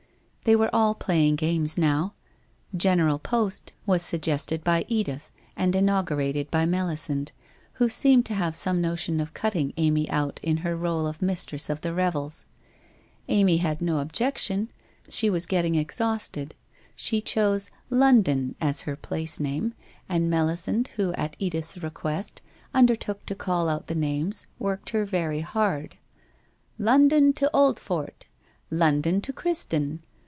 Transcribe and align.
They 0.51 0.55
were 0.55 0.73
all 0.73 0.95
playing 0.95 1.35
games 1.35 1.77
now.' 1.77 2.13
General 2.75 3.19
Post' 3.19 3.73
was 3.85 4.09
364 4.09 4.57
WHITE 4.73 4.75
ROSE 4.75 4.83
OF 4.83 4.89
WEARY 4.89 4.97
LEAF 4.97 5.05
suggested 5.21 5.33
by 5.53 5.53
Edith 5.53 5.55
and 5.55 5.75
inaugurated 5.75 6.51
by 6.51 6.65
Melisande, 6.65 7.31
who 7.73 7.87
seemed 7.87 8.25
to 8.25 8.33
have 8.33 8.55
some 8.55 8.81
notion 8.81 9.19
of 9.21 9.35
cutting 9.35 9.71
Amy 9.77 10.09
out 10.09 10.39
in 10.41 10.57
her 10.57 10.75
role 10.75 11.05
of 11.05 11.21
mistress 11.21 11.69
of 11.69 11.81
the 11.81 11.93
revels. 11.93 12.45
Amy 13.29 13.57
had 13.57 13.83
no 13.83 13.99
objection, 13.99 14.71
she 15.07 15.29
was 15.29 15.45
getting 15.45 15.75
exhausted. 15.75 16.55
She 16.95 17.21
chose' 17.21 17.69
London' 18.07 18.55
as 18.59 18.81
her 18.81 18.95
place 18.95 19.39
name, 19.39 19.75
and 20.09 20.27
Melisande, 20.27 20.89
who 20.95 21.13
at 21.13 21.35
Edith's 21.37 21.77
request, 21.83 22.41
undertook 22.73 23.27
to 23.27 23.35
call 23.35 23.69
out 23.69 23.85
the 23.85 23.95
names, 23.95 24.47
worked 24.57 24.89
her 24.89 25.05
very 25.05 25.41
hard.' 25.41 25.97
London 26.79 27.31
to 27.33 27.47
Old 27.55 27.79
fort!'' 27.79 28.25
London 28.71 29.21
to 29.21 29.31
Criston 29.31 29.99